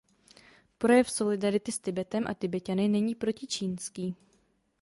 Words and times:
Projev 0.77 1.11
solidarity 1.11 1.71
s 1.71 1.79
Tibetem 1.79 2.23
a 2.27 2.33
Tibeťany 2.33 2.87
není 2.87 3.15
protičínský. 3.15 4.15